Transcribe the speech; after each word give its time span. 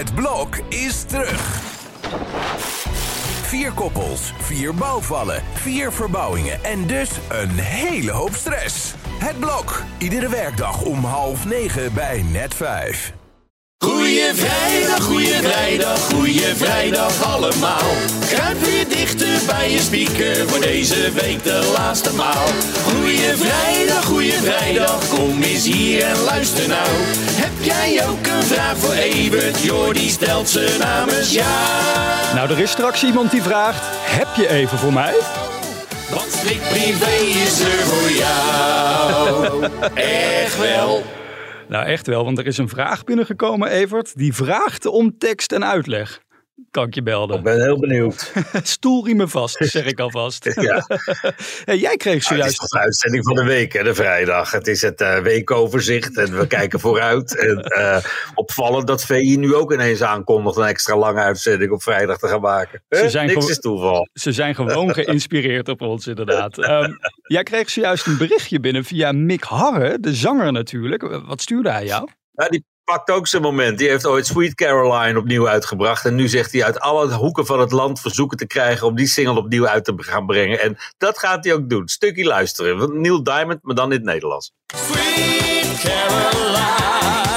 Het 0.00 0.14
blok 0.14 0.56
is 0.68 1.02
terug. 1.02 1.60
Vier 3.42 3.72
koppels, 3.72 4.32
vier 4.38 4.74
bouwvallen, 4.74 5.42
vier 5.54 5.92
verbouwingen 5.92 6.64
en 6.64 6.86
dus 6.86 7.10
een 7.28 7.50
hele 7.50 8.10
hoop 8.10 8.34
stress. 8.34 8.94
Het 9.18 9.38
blok, 9.38 9.82
iedere 9.98 10.28
werkdag 10.28 10.82
om 10.82 11.04
half 11.04 11.44
negen 11.44 11.94
bij 11.94 12.24
net 12.32 12.54
vijf. 12.54 13.12
Goeie 13.84 14.34
vrijdag, 14.34 15.02
goeie 15.02 15.34
vrijdag, 15.34 16.00
goeie 16.00 16.54
vrijdag 16.54 17.22
allemaal. 17.24 17.90
Kruip 18.28 18.60
weer 18.60 18.88
dichter 18.88 19.39
je 19.68 19.78
speaker 19.78 20.48
voor 20.48 20.60
deze 20.60 21.12
week 21.12 21.42
de 21.42 21.72
laatste 21.76 22.14
maal. 22.14 22.46
Goeie 22.84 23.36
vrijdag, 23.36 24.04
goeie 24.04 24.32
vrijdag, 24.32 25.08
kom 25.08 25.42
eens 25.42 25.66
hier 25.66 26.02
en 26.02 26.20
luister 26.20 26.68
nou. 26.68 26.88
Heb 27.42 27.52
jij 27.60 28.08
ook 28.08 28.26
een 28.26 28.42
vraag 28.42 28.76
voor 28.76 28.94
Evert? 28.94 29.62
Jordi 29.62 30.08
stelt 30.08 30.48
ze 30.48 30.76
namens 30.78 31.32
jou. 31.32 32.34
Nou, 32.34 32.50
er 32.50 32.58
is 32.58 32.70
straks 32.70 33.04
iemand 33.04 33.30
die 33.30 33.42
vraagt: 33.42 33.82
heb 34.00 34.28
je 34.36 34.48
even 34.48 34.78
voor 34.78 34.92
mij? 34.92 35.14
Want 36.10 36.32
Slik 36.32 36.60
Privé 36.60 37.16
is 37.44 37.60
er 37.60 37.86
voor 37.86 38.10
jou. 38.10 39.64
Echt 39.94 40.58
wel. 40.58 41.02
Nou, 41.68 41.86
echt 41.86 42.06
wel, 42.06 42.24
want 42.24 42.38
er 42.38 42.46
is 42.46 42.58
een 42.58 42.68
vraag 42.68 43.04
binnengekomen, 43.04 43.70
Evert. 43.70 44.16
Die 44.16 44.34
vraagt 44.34 44.86
om 44.86 45.18
tekst 45.18 45.52
en 45.52 45.64
uitleg. 45.64 46.20
Kan 46.70 46.86
ik 46.86 46.94
je 46.94 47.02
belden? 47.02 47.36
Ik 47.36 47.42
ben 47.42 47.62
heel 47.62 47.78
benieuwd. 47.78 48.32
Stoelriemen 48.62 49.28
vast, 49.28 49.56
zeg 49.58 49.84
ik 49.84 50.00
alvast. 50.00 50.44
Ja. 50.60 50.86
Hey, 51.64 51.78
jij 51.78 51.96
kreeg 51.96 52.28
Nou, 52.30 52.40
het 52.40 52.50
is 52.50 52.56
zojuist... 52.56 52.70
de 52.70 52.78
uitzending 52.78 53.24
van 53.24 53.34
de 53.34 53.44
week, 53.44 53.72
hè, 53.72 53.82
de 53.82 53.94
vrijdag. 53.94 54.50
Het 54.50 54.66
is 54.66 54.82
het 54.82 55.00
eh, 55.00 55.18
weekoverzicht 55.18 56.16
en 56.16 56.38
we 56.38 56.46
kijken 56.46 56.80
vooruit. 56.80 57.36
En 57.38 57.62
eh, 57.62 58.04
opvallend 58.34 58.86
dat 58.86 59.04
VI 59.04 59.36
nu 59.36 59.54
ook 59.54 59.72
ineens 59.72 60.02
aankondigt 60.02 60.56
een 60.56 60.64
extra 60.64 60.96
lange 60.96 61.20
uitzending 61.20 61.70
op 61.70 61.82
vrijdag 61.82 62.18
te 62.18 62.28
gaan 62.28 62.40
maken. 62.40 62.82
Ze 62.88 63.10
zijn 63.10 63.26
Niks 63.26 63.48
is 63.48 63.58
toeval. 63.58 64.08
Ze 64.12 64.32
zijn 64.32 64.54
gewoon 64.54 64.94
geïnspireerd 64.94 65.68
op 65.68 65.80
ons, 65.80 66.06
inderdaad. 66.06 66.58
Ehm, 66.58 66.92
jij 67.22 67.42
kreeg 67.42 67.70
zojuist 67.70 68.06
een 68.06 68.18
berichtje 68.18 68.60
binnen 68.60 68.84
via 68.84 69.12
Mick 69.12 69.42
Harre, 69.42 70.00
de 70.00 70.14
zanger 70.14 70.52
natuurlijk. 70.52 71.02
Wat 71.26 71.40
stuurde 71.40 71.70
hij 71.70 71.84
jou? 71.84 72.08
Ja, 72.32 72.48
die 72.48 72.64
pakt 72.90 73.10
ook 73.10 73.26
zijn 73.26 73.42
moment. 73.42 73.78
Die 73.78 73.88
heeft 73.88 74.06
ooit 74.06 74.26
Sweet 74.26 74.54
Caroline 74.54 75.18
opnieuw 75.18 75.48
uitgebracht. 75.48 76.04
En 76.04 76.14
nu 76.14 76.28
zegt 76.28 76.52
hij 76.52 76.64
uit 76.64 76.80
alle 76.80 77.12
hoeken 77.12 77.46
van 77.46 77.60
het 77.60 77.72
land 77.72 78.00
verzoeken 78.00 78.38
te 78.38 78.46
krijgen 78.46 78.86
om 78.86 78.94
die 78.94 79.06
single 79.06 79.38
opnieuw 79.38 79.66
uit 79.66 79.84
te 79.84 79.94
gaan 79.96 80.26
brengen. 80.26 80.60
En 80.60 80.78
dat 80.98 81.18
gaat 81.18 81.44
hij 81.44 81.54
ook 81.54 81.68
doen. 81.68 81.88
Stukje 81.88 82.24
luisteren. 82.24 83.00
Neil 83.00 83.22
Diamond, 83.22 83.58
maar 83.62 83.74
dan 83.74 83.92
in 83.92 83.96
het 83.96 84.04
Nederlands. 84.04 84.52
Sweet 84.66 85.80
Caroline. 85.82 87.29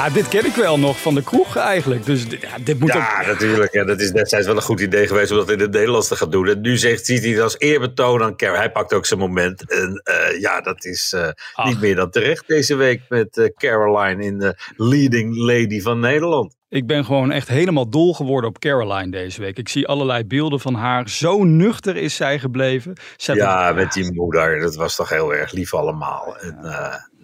Ja, 0.00 0.08
dit 0.08 0.28
ken 0.28 0.46
ik 0.46 0.54
wel 0.54 0.78
nog 0.78 1.00
van 1.00 1.14
de 1.14 1.22
kroeg 1.22 1.56
eigenlijk. 1.56 2.04
Dus 2.06 2.28
dit- 2.28 2.40
ja, 2.40 2.58
dit 2.64 2.78
moet 2.80 2.92
Ja, 2.92 3.18
ook... 3.20 3.26
natuurlijk. 3.26 3.72
Ja, 3.72 3.84
dat 3.84 4.00
is 4.00 4.10
destijds 4.10 4.46
wel 4.46 4.56
een 4.56 4.62
goed 4.62 4.80
idee 4.80 5.06
geweest 5.06 5.30
om 5.30 5.36
dat 5.36 5.50
in 5.50 5.60
het 5.60 5.70
Nederlands 5.70 6.08
te 6.08 6.16
gaan 6.16 6.30
doen. 6.30 6.48
En 6.48 6.60
nu 6.60 6.76
zegt, 6.76 7.06
ziet 7.06 7.22
hij 7.22 7.30
het 7.32 7.40
als 7.40 7.58
eerbetoon 7.58 8.22
aan. 8.22 8.34
Hij 8.36 8.70
pakt 8.72 8.92
ook 8.92 9.06
zijn 9.06 9.20
moment. 9.20 9.70
En 9.70 10.00
eh, 10.04 10.40
ja, 10.40 10.60
dat 10.60 10.84
is 10.84 11.12
eh, 11.12 11.64
niet 11.64 11.80
meer 11.80 11.94
dan 11.96 12.10
terecht 12.10 12.48
deze 12.48 12.74
week 12.74 13.00
met 13.08 13.36
eh, 13.38 13.48
Caroline 13.56 14.24
in 14.24 14.38
de 14.38 14.54
leading 14.76 15.36
lady 15.36 15.80
van 15.80 16.00
Nederland. 16.00 16.54
Ik 16.68 16.86
ben 16.86 17.04
gewoon 17.04 17.30
echt 17.30 17.48
helemaal 17.48 17.90
dol 17.90 18.14
geworden 18.14 18.50
op 18.50 18.58
Caroline 18.58 19.10
deze 19.10 19.40
week. 19.40 19.58
Ik 19.58 19.68
zie 19.68 19.86
allerlei 19.86 20.24
beelden 20.24 20.60
van 20.60 20.74
haar. 20.74 21.08
Zo 21.08 21.44
nuchter 21.44 21.96
is 21.96 22.14
zij 22.14 22.38
gebleven. 22.38 22.96
Ja, 23.16 23.72
met 23.72 23.92
die 23.92 24.12
moeder. 24.12 24.60
Dat 24.60 24.74
was 24.76 24.96
toch 24.96 25.08
heel 25.08 25.34
erg 25.34 25.52
lief 25.52 25.74
allemaal. 25.74 26.36
En 26.38 26.58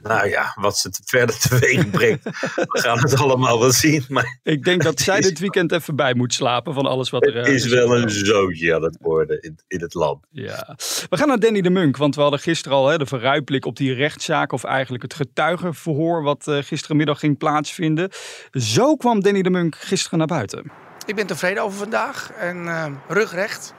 nou 0.07 0.29
ja, 0.29 0.53
wat 0.61 0.79
ze 0.79 0.91
verder 1.05 1.39
teweeg 1.39 1.91
brengt, 1.91 2.25
we 2.73 2.81
gaan 2.81 2.99
het 2.99 3.17
allemaal 3.17 3.61
wel 3.61 3.73
zien. 3.73 4.05
Maar 4.09 4.39
Ik 4.43 4.65
denk 4.65 4.83
dat 4.83 5.01
zij 5.01 5.21
dit 5.21 5.39
weekend 5.39 5.73
even 5.73 5.97
bij 5.97 6.15
moet 6.15 6.35
slapen 6.35 6.75
van 6.75 6.87
alles 6.87 7.11
wat 7.11 7.27
er 7.27 7.37
het 7.37 7.47
eh, 7.47 7.55
is 7.55 7.67
wel 7.67 7.97
een 7.97 8.11
zootje 8.11 8.75
aan 8.75 8.83
het 8.83 8.97
worden 9.01 9.43
in, 9.43 9.59
in 9.69 9.81
het 9.81 9.95
land. 9.95 10.25
Ja. 10.31 10.77
We 11.09 11.17
gaan 11.17 11.29
naar 11.29 11.39
Danny 11.39 11.61
de 11.61 11.71
Munk, 11.71 11.97
want 11.97 12.15
we 12.15 12.21
hadden 12.21 12.41
gisteren 12.41 12.79
al 12.79 12.89
hè, 12.89 12.99
de 12.99 13.07
vooruitblik 13.07 13.65
op 13.65 13.77
die 13.77 13.95
rechtszaak, 13.95 14.53
of 14.53 14.65
eigenlijk 14.65 15.03
het 15.03 15.15
getuigenverhoor 15.15 16.23
wat 16.23 16.49
eh, 16.49 16.59
gisterenmiddag 16.63 17.19
ging 17.19 17.39
plaatsvinden. 17.39 18.11
Zo 18.51 18.97
kwam 18.97 19.21
Danny 19.21 19.43
de 19.43 19.51
Munk 19.51 19.77
gisteren 19.77 20.19
naar 20.19 20.27
buiten. 20.27 20.71
Ik 21.07 21.15
ben 21.15 21.27
tevreden 21.27 21.63
over 21.63 21.79
vandaag 21.79 22.31
en 22.33 22.69
eh, 22.69 22.87
rugrecht. 23.09 23.75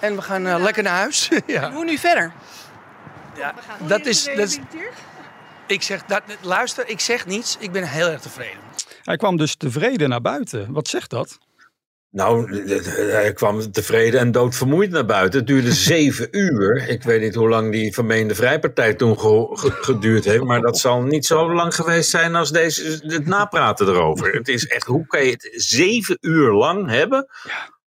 En 0.00 0.16
we 0.16 0.22
gaan 0.22 0.62
lekker 0.62 0.82
naar 0.82 0.96
huis. 0.96 1.28
ja. 1.46 1.72
Hoe 1.72 1.84
nu 1.84 1.98
verder? 1.98 2.32
Ja, 3.36 3.54
dat 3.86 4.06
is, 4.06 4.24
dat 4.24 4.38
is, 4.38 4.58
ik 5.66 5.82
zeg, 5.82 6.04
dat, 6.04 6.22
luister, 6.40 6.88
ik 6.88 7.00
zeg 7.00 7.26
niets. 7.26 7.56
Ik 7.60 7.72
ben 7.72 7.82
heel 7.84 8.08
erg 8.08 8.20
tevreden. 8.20 8.58
Hij 9.02 9.16
kwam 9.16 9.36
dus 9.36 9.56
tevreden 9.56 10.08
naar 10.08 10.20
buiten. 10.20 10.72
Wat 10.72 10.88
zegt 10.88 11.10
dat? 11.10 11.38
Nou, 12.10 12.62
hij 13.10 13.32
kwam 13.32 13.72
tevreden 13.72 14.20
en 14.20 14.32
doodvermoeid 14.32 14.90
naar 14.90 15.04
buiten. 15.04 15.38
Het 15.38 15.48
duurde 15.48 15.72
zeven 15.92 16.28
uur. 16.30 16.88
Ik 16.88 17.02
weet 17.02 17.20
niet 17.20 17.34
hoe 17.34 17.48
lang 17.48 17.72
die 17.72 17.92
vermeende 17.92 18.34
vrijpartij 18.34 18.94
toen 18.94 19.18
ge- 19.18 19.48
ge- 19.52 19.70
geduurd 19.80 20.24
heeft. 20.24 20.44
Maar 20.44 20.60
dat 20.60 20.78
zal 20.78 21.02
niet 21.02 21.26
zo 21.26 21.52
lang 21.54 21.74
geweest 21.74 22.10
zijn 22.10 22.34
als 22.34 22.52
deze, 22.52 23.00
het 23.06 23.26
napraten 23.26 23.88
erover. 23.88 24.32
Het 24.32 24.48
is 24.48 24.66
echt, 24.66 24.86
hoe 24.86 25.06
kan 25.06 25.24
je 25.24 25.30
het 25.30 25.48
zeven 25.52 26.16
uur 26.20 26.52
lang 26.52 26.88
hebben 26.88 27.26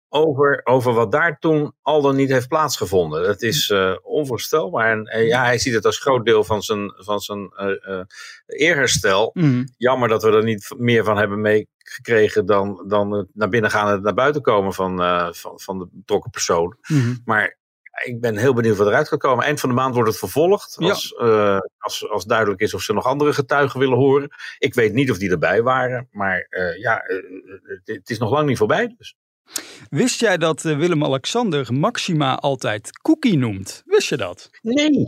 over, 0.10 0.62
over 0.64 0.94
wat 0.94 1.12
daar 1.12 1.40
toen 1.40 1.74
al 1.82 2.02
dan 2.02 2.16
niet 2.16 2.30
heeft 2.30 2.48
plaatsgevonden? 2.48 3.28
Het 3.28 3.42
is 3.42 3.70
eh, 3.70 3.96
onvoorstelbaar. 4.02 4.92
En 4.92 5.06
eh, 5.06 5.28
ja, 5.28 5.44
hij 5.44 5.58
ziet 5.58 5.74
het 5.74 5.86
als 5.86 6.00
groot 6.00 6.26
deel 6.26 6.44
van 6.44 6.62
zijn, 6.62 6.94
van 6.96 7.20
zijn 7.20 7.52
eh, 7.56 8.02
eerherstel 8.46 9.36
jammer 9.78 10.10
dat 10.10 10.24
we 10.24 10.32
er 10.32 10.44
niet 10.44 10.74
meer 10.78 11.04
van 11.04 11.18
hebben 11.18 11.42
meegekregen 11.42 12.46
dan, 12.46 12.84
dan 12.88 13.12
het 13.12 13.28
naar 13.34 13.50
binnen 13.50 13.72
gaan 13.72 13.88
en 13.88 13.94
het 13.94 14.04
naar 14.04 14.14
buiten 14.14 14.42
komen 14.42 14.74
van, 14.74 14.98
van, 15.36 15.60
van 15.60 15.80
de 15.80 15.88
betrokken 15.92 16.32
persoon. 16.32 16.78
Maar 17.26 17.58
ik 18.04 18.22
ben 18.22 18.38
heel 18.38 18.54
benieuwd 18.54 18.78
wat 18.78 18.88
eruit 18.88 19.08
gaat 19.08 19.20
komen. 19.20 19.46
Eind 19.46 19.60
van 19.60 19.70
de 19.70 19.76
maand 19.76 19.94
wordt 19.94 20.10
het 20.10 20.20
vervolgd. 20.20 20.76
Ja. 20.80 20.90
Als, 20.90 21.18
als, 21.78 22.10
als 22.10 22.26
duidelijk 22.26 22.62
is 22.62 22.74
of 22.74 22.82
ze 22.82 22.94
nog 22.94 23.06
andere 23.06 23.34
getuigen 23.34 23.80
willen 23.80 23.98
horen. 23.98 24.30
Ik 24.58 24.74
weet 24.74 24.94
niet 24.94 25.12
of 25.12 25.18
die 25.18 25.32
erbij 25.32 25.62
waren. 25.62 26.08
Maar 26.12 26.48
ja, 26.80 27.02
het, 27.64 27.82
het 27.84 28.10
is 28.10 28.18
nog 28.18 28.32
lang 28.32 28.48
niet 28.48 28.58
voorbij. 28.58 28.96
Dus. 28.98 29.16
Wist 29.90 30.20
jij 30.20 30.38
dat 30.38 30.66
eh, 30.66 30.78
Willem-Alexander 30.78 31.74
Maxima 31.74 32.36
altijd 32.36 33.00
Cookie 33.02 33.38
noemt? 33.38 33.84
Wist 33.86 34.10
je 34.10 34.18
dat? 34.18 34.50
Nee. 34.62 35.06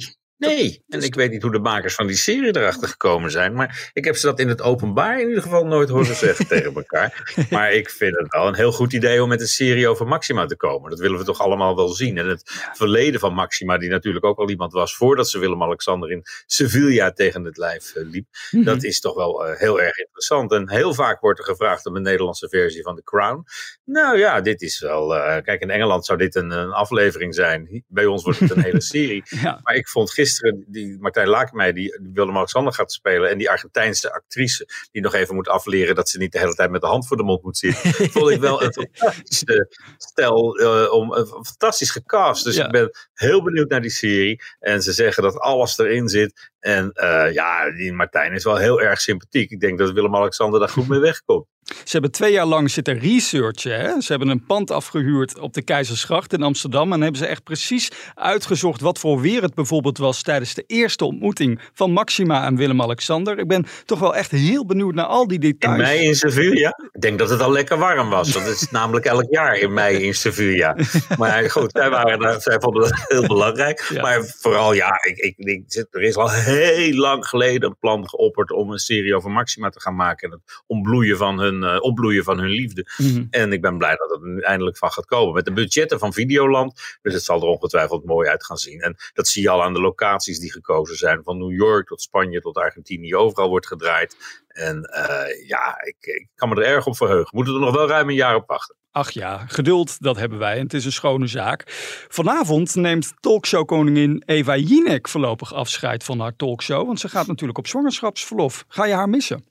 Nee, 0.47 0.83
en 0.89 1.01
ik 1.01 1.15
weet 1.15 1.31
niet 1.31 1.41
hoe 1.41 1.51
de 1.51 1.59
makers 1.59 1.95
van 1.95 2.07
die 2.07 2.15
serie 2.15 2.55
erachter 2.55 2.87
gekomen 2.87 3.31
zijn. 3.31 3.53
Maar 3.53 3.89
ik 3.93 4.05
heb 4.05 4.15
ze 4.15 4.25
dat 4.25 4.39
in 4.39 4.47
het 4.47 4.61
openbaar 4.61 5.21
in 5.21 5.27
ieder 5.27 5.43
geval 5.43 5.65
nooit 5.65 5.89
horen 5.89 6.15
zeggen 6.15 6.47
tegen 6.53 6.73
elkaar. 6.75 7.35
Maar 7.49 7.71
ik 7.73 7.89
vind 7.89 8.17
het 8.17 8.33
wel 8.33 8.47
een 8.47 8.55
heel 8.55 8.71
goed 8.71 8.93
idee 8.93 9.23
om 9.23 9.29
met 9.29 9.41
een 9.41 9.47
serie 9.47 9.87
over 9.87 10.07
Maxima 10.07 10.45
te 10.45 10.55
komen. 10.57 10.89
Dat 10.89 10.99
willen 10.99 11.17
we 11.17 11.25
toch 11.25 11.39
allemaal 11.39 11.75
wel 11.75 11.87
zien. 11.89 12.17
En 12.17 12.27
het 12.27 12.51
verleden 12.73 13.19
van 13.19 13.33
Maxima, 13.33 13.77
die 13.77 13.89
natuurlijk 13.89 14.25
ook 14.25 14.37
al 14.37 14.49
iemand 14.49 14.73
was 14.73 14.95
voordat 14.95 15.29
ze 15.29 15.39
Willem-Alexander 15.39 16.11
in 16.11 16.21
Sevilla 16.45 17.11
tegen 17.11 17.43
het 17.43 17.57
lijf 17.57 17.95
eh, 17.95 18.03
liep. 18.05 18.27
Dat 18.51 18.83
is 18.83 18.99
toch 18.99 19.15
wel 19.15 19.45
eh, 19.45 19.59
heel 19.59 19.81
erg 19.81 19.97
interessant. 19.97 20.51
En 20.51 20.69
heel 20.69 20.93
vaak 20.93 21.19
wordt 21.21 21.39
er 21.39 21.45
gevraagd 21.45 21.85
om 21.85 21.95
een 21.95 22.01
Nederlandse 22.01 22.49
versie 22.49 22.81
van 22.81 22.95
The 22.95 23.03
Crown. 23.03 23.45
Nou 23.85 24.17
ja, 24.17 24.41
dit 24.41 24.61
is 24.61 24.79
wel. 24.79 25.15
eh, 25.15 25.43
kijk, 25.43 25.61
in 25.61 25.69
Engeland 25.69 26.05
zou 26.05 26.17
dit 26.17 26.35
een, 26.35 26.51
een 26.51 26.71
aflevering 26.71 27.35
zijn. 27.35 27.83
Bij 27.87 28.05
ons 28.05 28.23
wordt 28.23 28.39
het 28.39 28.51
een 28.51 28.61
hele 28.69 28.81
serie. 28.81 29.23
Ja. 29.25 29.59
Maar 29.63 29.75
ik 29.75 29.87
vond 29.87 30.11
gisteren 30.11 30.29
die 30.67 30.97
Martijn 30.99 31.27
Lakenmij, 31.27 31.73
die, 31.73 31.99
Willem-Alexander 32.13 32.73
gaat 32.73 32.91
spelen. 32.91 33.29
En 33.29 33.37
die 33.37 33.49
Argentijnse 33.49 34.13
actrice, 34.13 34.67
die 34.91 35.01
nog 35.01 35.13
even 35.13 35.35
moet 35.35 35.47
afleren 35.47 35.95
dat 35.95 36.09
ze 36.09 36.17
niet 36.17 36.31
de 36.31 36.39
hele 36.39 36.53
tijd 36.53 36.71
met 36.71 36.81
de 36.81 36.87
hand 36.87 37.07
voor 37.07 37.17
de 37.17 37.23
mond 37.23 37.43
moet 37.43 37.57
zitten. 37.57 37.93
vond 38.11 38.29
ik 38.29 38.39
wel 38.39 38.63
een 38.63 38.73
fantastische 38.73 39.67
stel, 39.97 40.57
eh, 40.57 40.93
om, 40.93 41.11
een 41.13 41.25
fantastisch 41.25 41.91
gecast. 41.91 42.43
Dus 42.43 42.55
Ja. 42.55 42.65
ik 42.65 42.71
ben 42.71 42.91
heel 43.13 43.43
benieuwd 43.43 43.69
naar 43.69 43.81
die 43.81 43.89
serie. 43.89 44.41
En 44.59 44.81
ze 44.81 44.91
zeggen 44.91 45.23
dat 45.23 45.39
alles 45.39 45.77
erin 45.77 46.07
zit. 46.07 46.51
En 46.59 46.91
eh, 46.91 47.33
ja, 47.33 47.71
die 47.71 47.93
Martijn 47.93 48.33
is 48.33 48.43
wel 48.43 48.57
heel 48.57 48.81
erg 48.81 49.01
sympathiek. 49.01 49.51
Ik 49.51 49.59
denk 49.59 49.77
dat 49.79 49.91
Willem-Alexander 49.91 50.59
daar 50.59 50.69
goed 50.69 50.87
mee 50.87 50.99
wegkomt. 50.99 51.47
Ze 51.73 51.91
hebben 51.91 52.11
twee 52.11 52.31
jaar 52.31 52.45
lang 52.45 52.71
zitten 52.71 52.99
researchen. 52.99 53.79
Hè? 53.79 54.01
Ze 54.01 54.11
hebben 54.11 54.29
een 54.29 54.45
pand 54.45 54.71
afgehuurd 54.71 55.39
op 55.39 55.53
de 55.53 55.61
Keizersgracht 55.61 56.33
in 56.33 56.43
Amsterdam. 56.43 56.93
En 56.93 57.01
hebben 57.01 57.19
ze 57.19 57.25
echt 57.25 57.43
precies 57.43 57.91
uitgezocht 58.15 58.81
wat 58.81 58.99
voor 58.99 59.21
weer 59.21 59.41
het 59.41 59.53
bijvoorbeeld 59.53 59.97
was 59.97 60.21
tijdens 60.21 60.53
de 60.53 60.63
eerste 60.67 61.05
ontmoeting 61.05 61.61
van 61.73 61.91
Maxima 61.91 62.45
en 62.45 62.55
Willem-Alexander. 62.55 63.39
Ik 63.39 63.47
ben 63.47 63.65
toch 63.85 63.99
wel 63.99 64.15
echt 64.15 64.31
heel 64.31 64.65
benieuwd 64.65 64.93
naar 64.93 65.05
al 65.05 65.27
die 65.27 65.39
In 65.39 65.49
details. 65.49 65.77
mei 65.77 65.99
in 65.99 66.15
Sevilla? 66.15 66.69
Ik 66.91 67.01
denk 67.01 67.19
dat 67.19 67.29
het 67.29 67.41
al 67.41 67.51
lekker 67.51 67.77
warm 67.77 68.09
was. 68.09 68.33
Want 68.33 68.45
het 68.45 68.61
is 68.61 68.71
namelijk 68.79 69.05
elk 69.05 69.27
jaar 69.29 69.57
in 69.57 69.73
mei 69.73 69.97
in 69.97 70.15
Sevilla. 70.15 70.75
Maar 71.17 71.49
goed, 71.49 71.71
zij, 71.71 71.89
waren 71.89 72.19
daar, 72.19 72.41
zij 72.41 72.59
vonden 72.59 72.81
dat 72.81 73.05
heel 73.07 73.27
belangrijk. 73.27 73.85
Ja. 73.93 74.01
Maar 74.01 74.23
vooral, 74.39 74.73
ja, 74.73 75.03
ik, 75.03 75.17
ik, 75.17 75.33
ik, 75.37 75.87
er 75.91 76.01
is 76.01 76.15
al 76.15 76.29
heel 76.29 76.95
lang 76.95 77.27
geleden 77.27 77.69
een 77.69 77.77
plan 77.79 78.09
geopperd 78.09 78.51
om 78.51 78.71
een 78.71 78.79
serie 78.79 79.15
over 79.15 79.31
Maxima 79.31 79.69
te 79.69 79.79
gaan 79.79 79.95
maken. 79.95 80.29
En 80.31 80.33
het 80.33 80.63
ontbloeien 80.67 81.17
van 81.17 81.39
hun 81.39 81.60
een 81.63 81.81
opbloeien 81.81 82.23
van 82.23 82.39
hun 82.39 82.49
liefde. 82.49 82.91
Mhm. 82.97 83.25
En 83.29 83.53
ik 83.53 83.61
ben 83.61 83.77
blij 83.77 83.95
dat 83.95 84.09
het 84.09 84.21
er 84.21 84.27
nu 84.27 84.41
eindelijk 84.41 84.77
van 84.77 84.91
gaat 84.91 85.05
komen. 85.05 85.33
Met 85.33 85.45
de 85.45 85.53
budgetten 85.53 85.99
van 85.99 86.13
Videoland. 86.13 86.97
Dus 87.01 87.13
het 87.13 87.23
zal 87.23 87.41
er 87.41 87.47
ongetwijfeld 87.47 88.05
mooi 88.05 88.29
uit 88.29 88.45
gaan 88.45 88.57
zien. 88.57 88.79
En 88.79 88.95
dat 89.13 89.27
zie 89.27 89.41
je 89.41 89.49
al 89.49 89.63
aan 89.63 89.73
de 89.73 89.81
locaties 89.81 90.39
die 90.39 90.51
gekozen 90.51 90.95
zijn. 90.95 91.23
Van 91.23 91.37
New 91.37 91.53
York 91.53 91.87
tot 91.87 92.01
Spanje 92.01 92.41
tot 92.41 92.57
Argentinië. 92.57 93.15
Overal 93.15 93.49
wordt 93.49 93.67
gedraaid. 93.67 94.15
En 94.47 94.83
eh, 94.83 95.47
ja, 95.47 95.81
ik, 95.83 95.95
ik 95.99 96.27
kan 96.35 96.49
me 96.49 96.55
er 96.55 96.63
erg 96.63 96.85
op 96.85 96.97
verheugen. 96.97 97.29
We 97.29 97.35
moeten 97.35 97.53
er 97.53 97.59
nog 97.59 97.75
wel 97.75 97.87
ruim 97.87 98.09
een 98.09 98.15
jaar 98.15 98.35
op 98.35 98.47
wachten. 98.47 98.75
Ach 98.91 99.11
ja, 99.11 99.45
geduld, 99.47 100.01
dat 100.01 100.17
hebben 100.17 100.39
wij 100.39 100.57
en 100.57 100.63
het 100.63 100.73
is 100.73 100.85
een 100.85 100.91
schone 100.91 101.27
zaak. 101.27 101.63
Vanavond 102.07 102.75
neemt 102.75 103.13
talkshowkoningin 103.19 104.23
Eva 104.25 104.57
Jinek 104.57 105.07
voorlopig 105.07 105.53
afscheid 105.53 106.03
van 106.03 106.19
haar 106.19 106.35
talkshow, 106.35 106.85
want 106.85 106.99
ze 106.99 107.09
gaat 107.09 107.27
natuurlijk 107.27 107.57
op 107.57 107.67
zwangerschapsverlof. 107.67 108.65
Ga 108.67 108.85
je 108.85 108.93
haar 108.93 109.09
missen? 109.09 109.50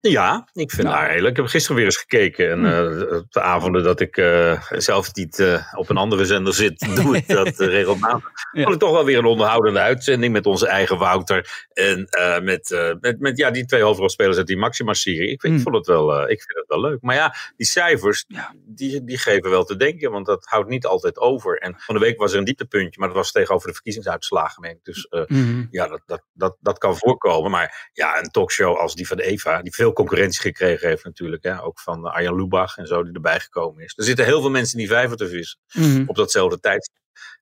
Ja, 0.00 0.48
ik 0.52 0.70
vind 0.70 0.86
Nou. 0.88 1.20
leuk. 1.20 1.30
Ik 1.30 1.36
heb 1.36 1.46
gisteren 1.46 1.76
weer 1.76 1.84
eens 1.84 1.96
gekeken. 1.96 2.50
En 2.50 2.64
eh, 2.66 3.16
op 3.18 3.32
de 3.32 3.40
avonden 3.40 3.82
dat 3.82 4.00
ik 4.00 4.16
eh, 4.16 4.62
zelf 4.70 5.14
niet 5.14 5.38
eh, 5.38 5.72
op 5.74 5.88
een 5.88 5.96
andere 5.96 6.24
zender 6.24 6.54
zit, 6.54 6.78
doe 7.02 7.16
ik 7.16 7.28
dat 7.28 7.58
regelmatig. 7.58 8.30
Ja. 8.52 8.62
Vond 8.62 8.74
ik 8.74 8.80
toch 8.80 8.90
wel 8.92 9.04
weer 9.04 9.18
een 9.18 9.24
onderhoudende 9.24 9.78
uitzending 9.78 10.32
met 10.32 10.46
onze 10.46 10.66
eigen 10.68 10.98
Wouter. 10.98 11.66
En 11.72 12.08
met, 12.44 12.96
met, 13.00 13.20
met 13.20 13.36
ja, 13.38 13.50
die 13.50 13.64
twee 13.64 13.82
hoofdrolspelers 13.82 14.36
uit 14.36 14.46
die 14.46 14.56
Maxima-serie. 14.56 15.30
Ik, 15.30 15.40
vind- 15.40 15.42
ik, 15.42 15.50
Hmm. 15.50 15.72
vond 15.72 15.74
het 15.76 15.86
wel, 15.86 16.22
ik 16.22 16.42
vind 16.42 16.58
het 16.58 16.68
wel 16.68 16.80
leuk. 16.80 16.98
Maar 17.00 17.14
ja, 17.14 17.34
die 17.56 17.66
cijfers, 17.66 18.24
Ja. 18.28 18.54
die, 18.66 19.04
die 19.04 19.18
geven 19.18 19.50
wel 19.50 19.64
te 19.64 19.76
denken. 19.76 20.10
Want 20.10 20.26
dat 20.26 20.44
houdt 20.46 20.68
niet 20.68 20.86
altijd 20.86 21.18
over. 21.18 21.58
En 21.58 21.74
van 21.78 21.94
de 21.94 22.00
week 22.00 22.18
was 22.18 22.32
er 22.32 22.38
een 22.38 22.44
dieptepuntje. 22.44 22.98
Maar 23.00 23.08
dat 23.08 23.16
was 23.16 23.32
tegenover 23.32 23.66
de 23.68 23.74
verkiezingsuitslagen. 23.74 24.62
meen 24.62 24.70
ik. 24.70 24.84
Dus 24.84 25.06
Mhm. 25.28 25.66
ja, 25.70 25.86
dat, 25.88 26.00
dat, 26.06 26.22
dat, 26.32 26.56
dat 26.60 26.78
kan 26.78 26.96
voorkomen. 26.96 27.50
Maar 27.50 27.90
ja, 27.92 28.18
een 28.18 28.30
talkshow 28.30 28.76
als 28.76 28.94
die 28.94 29.06
van 29.06 29.18
Eva, 29.18 29.62
die 29.62 29.74
veel 29.74 29.87
concurrentie 29.92 30.40
gekregen 30.40 30.88
heeft 30.88 31.04
natuurlijk. 31.04 31.42
Hè? 31.42 31.62
Ook 31.62 31.80
van 31.80 32.06
eh, 32.06 32.12
Arjan 32.14 32.36
Lubach 32.36 32.76
en 32.76 32.86
zo, 32.86 33.02
die 33.02 33.12
erbij 33.12 33.40
gekomen 33.40 33.84
is. 33.84 33.92
Er 33.96 34.04
zitten 34.04 34.24
heel 34.24 34.40
veel 34.40 34.50
mensen 34.50 34.78
in 34.78 34.84
die 34.86 34.94
vijver 34.94 35.16
te 35.16 35.28
vissen 35.28 35.58
Mhm. 35.72 36.02
op 36.06 36.16
datzelfde 36.16 36.60
tijd. 36.60 36.90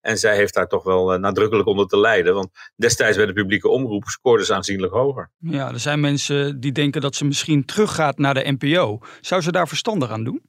En 0.01 0.19
zij 0.19 0.37
heeft 0.37 0.55
daar 0.55 0.67
toch 0.69 0.83
wel 0.85 1.13
eh, 1.13 1.19
nadrukkelijk 1.19 1.69
onder 1.69 1.87
te 1.87 1.99
lijden. 1.99 2.35
Want 2.35 2.49
destijds 2.77 3.17
bij 3.17 3.27
de 3.27 3.33
publieke 3.33 3.69
omroep 3.69 4.05
scoorde 4.05 4.45
ze 4.45 4.55
aanzienlijk 4.55 4.93
hoger. 4.93 5.31
Ja, 5.39 5.73
er 5.73 5.81
zijn 5.81 6.01
mensen 6.01 6.61
die 6.61 6.73
denken 6.73 7.01
dat 7.01 7.15
ze 7.15 7.25
misschien 7.25 7.65
teruggaat 7.65 8.19
naar 8.19 8.35
de 8.35 8.57
NPO. 8.59 8.99
Zou 9.21 9.41
ze 9.43 9.53
daar 9.53 9.69
verstandig 9.69 10.11
aan 10.11 10.25
doen? 10.25 10.43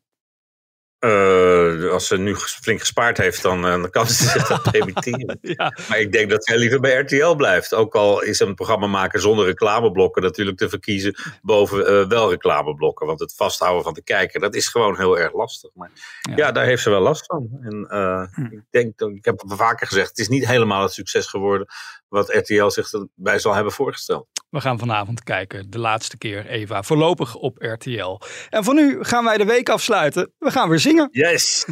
Eh, 1.00 1.92
als 1.92 2.08
ze 2.08 2.18
nu 2.18 2.36
flink 2.36 2.80
gespaard 2.80 3.18
heeft, 3.18 3.42
dan, 3.42 3.66
eh, 3.66 3.72
dan 3.72 3.90
kan 3.90 4.08
ze 4.08 4.24
zich 4.24 4.48
dat 4.48 4.62
permitteren. 4.72 5.38
Ja, 5.42 5.74
Maar 5.90 6.00
ik 6.00 6.12
denk 6.12 6.30
dat 6.30 6.46
zij 6.46 6.58
liever 6.58 6.80
bij 6.80 7.00
RTL 7.00 7.36
blijft. 7.36 7.74
Ook 7.74 7.96
al 7.96 8.22
is 8.22 8.40
een 8.40 8.56
programma 8.56 8.88
maken 8.88 9.22
zonder 9.22 9.46
reclameblokken 9.46 10.22
natuurlijk 10.22 10.58
te 10.58 10.70
verkiezen 10.70 11.16
boven 11.42 11.88
eh, 11.88 12.08
wel 12.08 12.30
reclameblokken. 12.30 13.08
Want 13.08 13.20
het 13.20 13.36
vasthouden 13.36 13.84
van 13.84 13.94
de 13.94 14.04
kijker, 14.04 14.40
dat 14.40 14.56
is 14.56 14.68
gewoon 14.68 14.98
heel 14.98 15.20
erg 15.20 15.34
lastig. 15.34 15.70
Maar 15.74 15.92
Ja. 16.22 16.36
ja, 16.36 16.52
daar 16.52 16.66
heeft 16.66 16.84
ze 16.84 16.90
wel 16.90 17.02
last 17.02 17.26
van. 17.26 17.50
En 17.62 17.86
Hm. 18.34 18.46
ik 18.46 18.64
denk, 18.70 19.00
ik 19.00 19.26
heb 19.26 19.40
het 19.42 19.54
vaker 19.58 19.88
gezegd, 19.88 20.10
het 20.10 20.18
is 20.20 20.28
niet 20.28 20.48
helemaal 20.48 20.82
het 20.82 20.94
succes 20.94 21.26
geworden 21.28 21.68
wat 22.08 22.34
RTL 22.34 22.70
zich 22.70 22.92
erbij 22.94 23.40
zal 23.40 23.54
hebben 23.54 23.74
voorgesteld. 23.74 24.28
We 24.50 24.62
gaan 24.62 24.80
vanavond 24.80 25.24
kijken. 25.24 25.70
De 25.70 25.80
laatste 25.80 26.18
keer, 26.18 26.46
Eva. 26.46 26.84
Voorlopig 26.84 27.36
op 27.36 27.58
RTL. 27.58 28.20
En 28.50 28.64
voor 28.64 28.74
nu 28.74 29.04
gaan 29.04 29.24
wij 29.24 29.38
de 29.38 29.46
week 29.46 29.70
afsluiten. 29.70 30.32
We 30.40 30.52
gaan 30.52 30.70
weer 30.70 30.80
zingen. 30.80 31.10
Yes! 31.12 31.66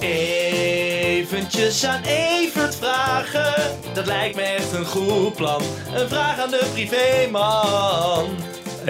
Eventjes 0.00 1.84
aan 1.84 2.02
Evert 2.02 2.76
vragen, 2.76 3.78
dat 3.94 4.06
lijkt 4.06 4.36
me 4.36 4.42
echt 4.42 4.72
een 4.72 4.86
goed 4.86 5.34
plan. 5.34 5.62
Een 5.94 6.08
vraag 6.08 6.38
aan 6.38 6.50
de 6.50 6.70
privéman. 6.72 8.26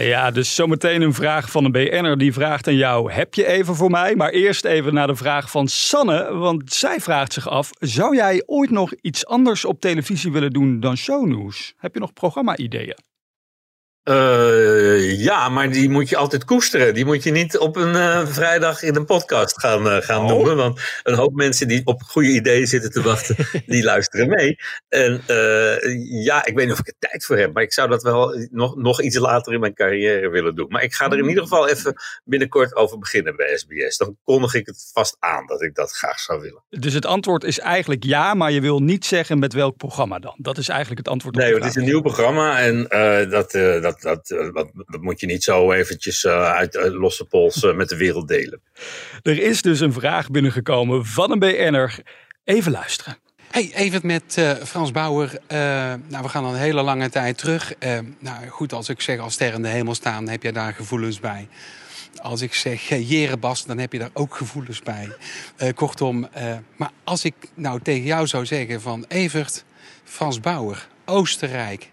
Ja, 0.00 0.30
dus 0.30 0.54
zometeen 0.54 1.02
een 1.02 1.14
vraag 1.14 1.50
van 1.50 1.64
een 1.64 1.72
BN'er 1.72 2.18
die 2.18 2.32
vraagt 2.32 2.66
aan 2.66 2.76
jou: 2.76 3.12
heb 3.12 3.34
je 3.34 3.46
even 3.46 3.74
voor 3.74 3.90
mij? 3.90 4.16
Maar 4.16 4.30
eerst 4.30 4.64
even 4.64 4.94
naar 4.94 5.06
de 5.06 5.16
vraag 5.16 5.50
van 5.50 5.68
Sanne, 5.68 6.34
want 6.34 6.72
zij 6.72 7.00
vraagt 7.00 7.32
zich 7.32 7.48
af: 7.48 7.70
zou 7.78 8.16
jij 8.16 8.42
ooit 8.46 8.70
nog 8.70 8.92
iets 9.00 9.26
anders 9.26 9.64
op 9.64 9.80
televisie 9.80 10.32
willen 10.32 10.50
doen 10.50 10.80
dan 10.80 10.96
shownews? 10.96 11.74
Heb 11.76 11.94
je 11.94 12.00
nog 12.00 12.12
programma-ideeën? 12.12 13.07
Eh, 14.08 15.20
ja, 15.20 15.48
maar 15.48 15.70
die 15.70 15.90
moet 15.90 16.08
je 16.08 16.16
altijd 16.16 16.44
koesteren. 16.44 16.94
Die 16.94 17.04
moet 17.04 17.22
je 17.22 17.30
niet 17.30 17.58
op 17.58 17.76
een 17.76 17.94
eh, 17.94 18.26
vrijdag 18.26 18.82
in 18.82 18.96
een 18.96 19.04
podcast 19.04 19.60
gaan, 19.60 19.88
eh, 19.90 19.96
gaan 20.00 20.22
Oh. 20.22 20.28
noemen. 20.28 20.56
Want 20.56 20.80
een 21.02 21.14
hoop 21.14 21.34
mensen 21.34 21.68
die 21.68 21.80
op 21.84 22.02
goede 22.02 22.28
ideeën 22.28 22.66
zitten 22.66 22.90
te 22.90 23.02
wachten, 23.02 23.36
die 23.66 23.84
luisteren 23.84 24.28
mee. 24.28 24.56
En 24.88 25.22
ja, 26.22 26.46
ik 26.46 26.54
weet 26.54 26.64
niet 26.64 26.72
of 26.72 26.78
ik 26.78 26.86
er 26.86 27.08
tijd 27.08 27.24
voor 27.24 27.36
heb. 27.36 27.54
Maar 27.54 27.62
ik 27.62 27.72
zou 27.72 27.88
dat 27.88 28.02
wel 28.02 28.46
nog, 28.50 28.76
nog 28.76 29.02
iets 29.02 29.16
later 29.16 29.52
in 29.52 29.60
mijn 29.60 29.74
carrière 29.74 30.28
willen 30.28 30.54
doen. 30.54 30.66
Maar 30.68 30.82
ik 30.82 30.94
ga 30.94 31.10
er 31.10 31.18
in 31.18 31.28
ieder 31.28 31.42
geval 31.42 31.68
even 31.68 31.94
binnenkort 32.24 32.76
over 32.76 32.98
beginnen 32.98 33.36
bij 33.36 33.56
SBS. 33.56 33.96
Dan 33.96 34.16
kondig 34.24 34.54
ik 34.54 34.66
het 34.66 34.90
vast 34.92 35.16
aan 35.18 35.46
dat 35.46 35.62
ik 35.62 35.74
dat 35.74 35.92
graag 35.92 36.18
zou 36.18 36.40
willen. 36.40 36.62
Dus 36.68 36.92
het 36.92 37.06
antwoord 37.06 37.44
is 37.44 37.58
eigenlijk 37.58 38.04
ja, 38.04 38.34
maar 38.34 38.52
je 38.52 38.60
wil 38.60 38.80
niet 38.80 39.04
zeggen 39.04 39.38
met 39.38 39.52
welk 39.52 39.76
programma 39.76 40.18
dan. 40.18 40.34
Dat 40.38 40.58
is 40.58 40.68
eigenlijk 40.68 40.98
het 40.98 41.08
antwoord 41.08 41.34
op 41.36 41.42
Nee, 41.42 41.54
het 41.54 41.64
is 41.64 41.74
een 41.74 41.84
nieuw 41.84 42.00
programma 42.00 42.58
en 42.58 42.86
dat, 43.30 43.54
eh, 43.54 43.82
dat, 44.02 44.28
dat, 44.28 44.38
eh, 44.38 44.54
dat, 44.54 44.70
dat 44.74 45.00
moet 45.00 45.20
je 45.20 45.26
niet 45.26 45.42
zo 45.42 45.72
eventjes 45.72 46.24
eh, 46.24 46.52
uit 46.52 46.76
eh, 46.76 46.92
losse 46.92 47.24
pols 47.24 47.62
eh, 47.62 47.74
met 47.74 47.88
de 47.88 47.96
wereld 47.96 48.28
delen. 48.28 48.60
Er 49.22 49.38
is 49.42 49.62
dus 49.62 49.80
een 49.80 49.92
vraag 49.92 50.30
binnengekomen 50.30 51.06
van 51.06 51.30
een 51.30 51.38
BN'er. 51.38 51.98
Even 52.44 52.72
luisteren. 52.72 53.18
Hey, 53.50 53.70
even 53.74 54.00
met 54.06 54.36
eh, 54.36 54.50
Frans 54.50 54.90
Bauer. 54.90 55.38
Eh, 55.46 55.58
nou, 56.08 56.22
we 56.22 56.28
gaan 56.28 56.44
al 56.44 56.52
een 56.52 56.58
hele 56.58 56.82
lange 56.82 57.10
tijd 57.10 57.38
terug. 57.38 57.72
Nou, 58.18 58.48
goed, 58.48 58.72
als 58.72 58.88
ik 58.88 59.00
zeg 59.00 59.18
als 59.18 59.32
ster 59.32 59.52
in 59.52 59.62
de 59.62 59.68
hemel 59.68 59.94
staan, 59.94 60.28
heb 60.28 60.42
je 60.42 60.52
daar 60.52 60.74
gevoelens 60.74 61.20
bij. 61.20 61.48
Als 62.22 62.40
ik 62.40 62.54
zeg 62.54 62.88
Jerebas, 62.88 63.64
dan 63.64 63.78
heb 63.78 63.92
je 63.92 63.98
daar 63.98 64.10
ook 64.12 64.36
gevoelens 64.36 64.82
bij. 64.82 65.08
Eh, 65.56 65.74
kortom, 65.74 66.28
eh, 66.32 66.56
maar 66.76 66.90
als 67.04 67.24
ik 67.24 67.34
nou 67.54 67.80
tegen 67.80 68.04
jou 68.04 68.26
zou 68.26 68.46
zeggen 68.46 68.80
van 68.80 69.04
Evert, 69.08 69.64
Frans 70.04 70.40
Bauer, 70.40 70.88
Oostenrijk 71.04 71.90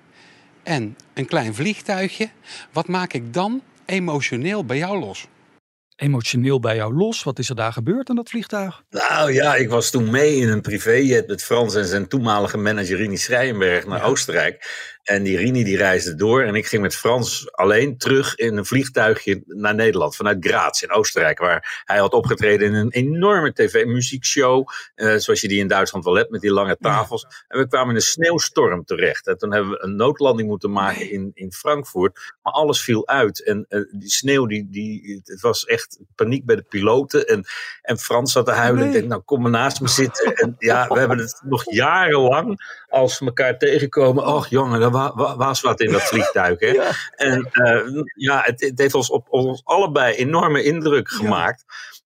en 0.65 0.97
een 1.13 1.25
klein 1.25 1.55
vliegtuigje, 1.55 2.29
wat 2.71 2.87
maak 2.87 3.13
ik 3.13 3.33
dan 3.33 3.61
emotioneel 3.85 4.65
bij 4.65 4.77
jou 4.77 4.99
los? 4.99 5.27
Emotioneel 5.95 6.59
bij 6.59 6.75
jou 6.75 6.93
los. 6.93 7.23
Wat 7.23 7.39
is 7.39 7.49
er 7.49 7.55
daar 7.55 7.73
gebeurd 7.73 8.09
aan 8.09 8.15
dat 8.15 8.29
vliegtuig? 8.29 8.83
Nou 8.89 9.33
ja, 9.33 9.55
ik 9.55 9.69
was 9.69 9.89
toen 9.89 10.11
mee 10.11 10.35
in 10.35 10.49
een 10.49 10.61
privéjet 10.61 11.27
met 11.27 11.43
Frans 11.43 11.75
en 11.75 11.85
zijn 11.85 12.07
toenmalige 12.07 12.57
manager 12.57 12.97
Rini 12.97 13.17
Schrijenberg 13.17 13.85
naar 13.85 14.03
Oostenrijk. 14.03 14.65
En 15.05 15.23
die 15.23 15.37
Rini 15.37 15.63
die 15.63 15.77
reisde 15.77 16.15
door 16.15 16.43
en 16.43 16.55
ik 16.55 16.65
ging 16.65 16.81
met 16.81 16.95
Frans 16.95 17.51
alleen 17.51 17.97
terug 17.97 18.35
in 18.35 18.57
een 18.57 18.65
vliegtuigje 18.65 19.43
naar 19.45 19.75
Nederland. 19.75 20.15
Vanuit 20.15 20.37
Graz 20.45 20.81
in 20.81 20.91
Oostenrijk, 20.91 21.39
waar 21.39 21.83
hij 21.85 21.97
had 21.97 22.13
opgetreden 22.13 22.67
in 22.67 22.73
een 22.73 22.91
enorme 22.91 23.53
tv-muziekshow. 23.53 24.67
eh, 24.95 25.15
zoals 25.15 25.41
je 25.41 25.47
die 25.47 25.59
in 25.59 25.67
Duitsland 25.67 26.05
wel 26.05 26.15
hebt, 26.15 26.29
met 26.29 26.41
die 26.41 26.51
lange 26.51 26.77
tafels. 26.79 27.27
En 27.47 27.59
we 27.59 27.67
kwamen 27.67 27.89
in 27.89 27.95
een 27.95 28.01
sneeuwstorm 28.01 28.85
terecht. 28.85 29.27
En 29.27 29.37
toen 29.37 29.53
hebben 29.53 29.71
we 29.71 29.83
een 29.83 29.95
noodlanding 29.95 30.47
moeten 30.47 30.71
maken 30.71 31.11
in, 31.11 31.31
in 31.33 31.51
Frankfurt. 31.51 32.33
Maar 32.41 32.53
alles 32.53 32.81
viel 32.81 33.07
uit. 33.07 33.43
En 33.43 33.65
eh, 33.69 33.79
die 33.91 34.09
sneeuw, 34.09 34.45
die, 34.45 34.67
die, 34.69 35.21
het 35.23 35.41
was 35.41 35.65
echt 35.65 35.99
paniek 36.15 36.45
bij 36.45 36.55
de 36.55 36.65
piloten. 36.69 37.27
En, 37.27 37.45
en 37.81 37.97
Frans 37.97 38.31
zat 38.31 38.45
te 38.45 38.51
huilen. 38.51 38.79
Nee. 38.79 38.87
Ik 38.87 38.93
denk, 38.93 39.07
nou 39.07 39.21
kom 39.21 39.41
maar 39.41 39.51
naast 39.51 39.81
me 39.81 39.87
zitten. 39.87 40.35
En 40.35 40.55
ja, 40.57 40.87
we 40.87 40.99
hebben 40.99 41.17
het 41.17 41.41
nog 41.43 41.73
jarenlang, 41.73 42.83
als 42.89 43.19
we 43.19 43.25
elkaar 43.25 43.57
tegenkomen. 43.57 44.25
Och 44.25 44.47
jongen, 44.47 44.81
er 44.81 44.91
wa- 44.95 45.15
wa- 45.15 45.37
was 45.37 45.61
wat 45.61 45.79
in 45.79 45.91
dat 45.91 46.03
vliegtuig. 46.11 46.59
Hè? 46.59 46.79
En 47.15 47.49
eh, 47.51 48.03
ja, 48.15 48.41
het, 48.43 48.61
het 48.61 48.79
heeft 48.79 48.93
ons 48.95 49.09
op 49.09 49.27
ons 49.29 49.61
allebei 49.63 50.15
enorme 50.15 50.63
indruk 50.63 51.09
gemaakt. 51.09 51.65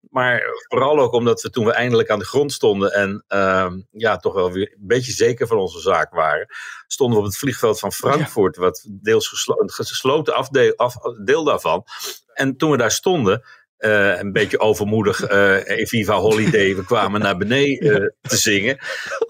Maar 0.09 0.41
vooral 0.67 0.99
ook 0.99 1.13
omdat 1.13 1.41
we 1.41 1.49
toen 1.49 1.65
we 1.65 1.71
eindelijk 1.73 2.09
aan 2.09 2.19
de 2.19 2.25
grond 2.25 2.51
stonden 2.53 2.93
en 2.93 3.23
ehm, 3.27 3.81
ja, 3.91 4.17
toch 4.17 4.33
wel 4.33 4.51
weer 4.51 4.71
een 4.71 4.87
beetje 4.87 5.11
zeker 5.11 5.47
van 5.47 5.57
onze 5.57 5.79
zaak 5.79 6.13
waren, 6.13 6.47
stonden 6.87 7.17
we 7.17 7.23
op 7.23 7.29
het 7.29 7.39
vliegveld 7.39 7.79
van 7.79 7.91
Frankfurt, 7.91 8.55
wat 8.57 8.87
deels 8.89 9.27
geslo 9.27 9.55
gesloten 9.65 10.35
afdeel, 10.35 10.73
af, 10.75 10.95
deel 11.23 11.43
daarvan. 11.43 11.85
En 12.33 12.57
toen 12.57 12.71
we 12.71 12.77
daar 12.77 12.91
stonden, 12.91 13.43
eh, 13.79 14.19
een 14.19 14.31
beetje 14.31 14.59
overmoedig, 14.59 15.21
eh 15.23 15.85
Viva 15.87 16.15
Holiday, 16.15 16.75
we 16.75 16.85
kwamen 16.85 17.21
naar 17.21 17.37
beneden 17.37 18.01
eh, 18.01 18.07
te 18.21 18.37
zingen. 18.37 18.77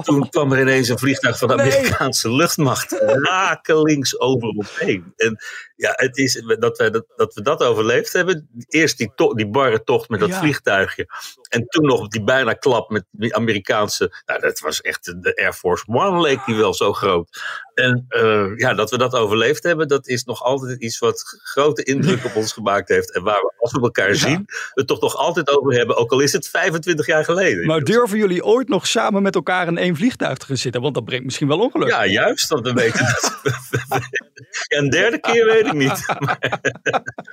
Toen 0.03 0.29
kwam 0.29 0.51
er 0.51 0.59
ineens 0.59 0.89
een 0.89 0.97
vliegtuig 0.99 1.37
van 1.37 1.47
de 1.47 1.55
Nee. 1.55 1.71
Amerikaanse 1.71 2.31
luchtmacht 2.31 2.91
rakelings 3.01 4.19
over 4.19 4.47
ons 4.47 4.79
heen. 4.79 5.13
En 5.15 5.37
ja, 5.75 5.93
het 5.95 6.17
is 6.17 6.33
dat 6.59 6.77
we 6.77 6.89
dat, 6.89 7.05
dat, 7.15 7.33
we 7.33 7.41
dat 7.41 7.63
overleefd 7.63 8.13
hebben. 8.13 8.49
Eerst 8.67 8.97
die, 8.97 9.11
to- 9.15 9.33
die 9.33 9.47
barre 9.49 9.83
tocht 9.83 10.09
met 10.09 10.19
dat 10.19 10.29
Ja. 10.29 10.39
vliegtuigje. 10.39 11.07
En 11.49 11.65
toen 11.67 11.85
nog 11.85 12.07
die 12.07 12.23
bijna 12.23 12.53
klap 12.53 12.89
met 12.89 13.05
die 13.11 13.35
Amerikaanse. 13.35 14.21
Nou, 14.25 14.39
dat 14.39 14.59
was 14.59 14.81
echt 14.81 15.05
de 15.23 15.35
Air 15.35 15.53
Force 15.53 15.83
One, 15.87 16.21
leek 16.21 16.45
die 16.45 16.55
wel 16.55 16.73
zo 16.73 16.93
groot. 16.93 17.41
En 17.79 18.05
eh, 18.07 18.57
ja, 18.57 18.73
dat 18.73 18.91
we 18.91 18.97
dat 18.97 19.13
overleefd 19.13 19.63
hebben, 19.63 19.87
dat 19.87 20.07
is 20.07 20.23
nog 20.23 20.43
altijd 20.43 20.81
iets 20.81 20.99
wat 20.99 21.23
grote 21.43 21.83
indruk 21.83 22.25
op 22.25 22.35
ons 22.35 22.53
gemaakt 22.53 22.89
heeft. 22.89 23.13
En 23.13 23.23
waar 23.23 23.41
we, 23.41 23.53
als 23.57 23.71
we 23.71 23.81
elkaar 23.81 24.15
zien, 24.15 24.45
het 24.73 24.87
toch 24.87 25.01
nog 25.01 25.15
altijd 25.15 25.57
over 25.57 25.73
hebben. 25.73 25.95
Ook 25.97 26.11
al 26.11 26.19
is 26.19 26.33
het 26.33 26.47
25 26.47 27.05
jaar 27.05 27.23
geleden. 27.23 27.65
Maar 27.65 27.81
durven 27.81 28.17
jullie 28.17 28.45
ooit 28.45 28.67
nog 28.67 28.87
samen 28.87 29.21
met 29.21 29.35
elkaar 29.35 29.67
in 29.67 29.77
één 29.77 29.95
vliegtuig 29.95 30.37
te 30.37 30.45
gaan 30.45 30.57
zitten? 30.57 30.81
Want 30.81 30.93
dat 30.93 31.05
brengt 31.05 31.25
misschien 31.25 31.47
wel 31.47 31.59
ongeluk. 31.59 31.89
Ja, 31.89 32.05
juist. 32.05 32.47
Want 32.47 32.67
we 32.67 32.73
weten 32.73 33.05
dat 33.05 33.39
we, 33.43 34.28
een 34.67 34.89
derde 34.89 35.19
keer 35.19 35.45
weet 35.45 35.65
ik 35.65 35.73
niet. 35.73 36.07
Maar 36.19 36.37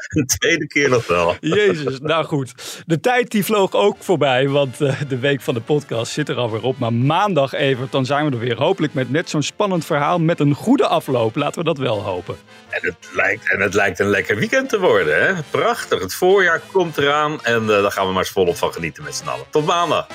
een 0.08 0.26
tweede 0.26 0.66
keer 0.66 0.88
nog 0.88 1.06
wel. 1.06 1.37
Jezus, 1.40 2.00
nou 2.00 2.25
goed. 2.25 2.82
De 2.87 3.00
tijd 3.00 3.30
die 3.30 3.44
vloog 3.44 3.73
ook 3.73 3.96
voorbij, 4.00 4.49
want 4.49 4.80
uh, 4.80 5.00
de 5.08 5.18
week 5.18 5.40
van 5.40 5.54
de 5.54 5.61
podcast 5.61 6.12
zit 6.12 6.28
er 6.28 6.37
alweer 6.37 6.62
op. 6.62 6.78
Maar 6.78 6.92
maandag, 6.92 7.52
even, 7.52 7.88
dan 7.90 8.06
zijn 8.06 8.26
we 8.26 8.32
er 8.32 8.38
weer. 8.38 8.56
Hopelijk 8.56 8.94
met 8.94 9.11
net 9.11 9.30
zo'n 9.30 9.42
spannend 9.42 9.85
verhaal 9.85 10.18
met 10.18 10.40
een 10.40 10.54
goede 10.54 10.87
afloop. 10.87 11.37
Laten 11.37 11.58
we 11.58 11.64
dat 11.64 11.78
wel 11.78 12.02
hopen. 12.02 12.37
En 12.68 12.80
het 12.82 13.08
lijkt, 13.12 13.52
en 13.52 13.61
het 13.61 13.75
lijkt 13.75 13.99
een 13.99 14.11
lekker 14.11 14.37
weekend 14.37 14.68
te 14.68 14.80
worden. 14.80 15.26
Hè? 15.26 15.42
Prachtig. 15.50 16.00
Het 16.00 16.14
voorjaar 16.14 16.61
komt 16.73 16.99
eraan. 16.99 17.44
En 17.44 17.62
uh, 17.62 17.68
daar 17.68 17.92
gaan 17.92 18.06
we 18.06 18.12
maar 18.12 18.23
eens 18.23 18.32
volop 18.32 18.56
van 18.56 18.73
genieten 18.73 19.02
met 19.02 19.14
z'n 19.14 19.28
allen. 19.28 19.46
Tot 19.50 19.66
maandag. 19.66 20.06